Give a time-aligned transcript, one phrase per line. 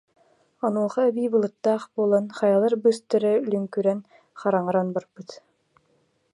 [0.65, 3.99] Онуоха эбии, былыттаах буолан, хайалар быыстара лүҥкүрэн,
[4.39, 5.29] хараҥаран барбыт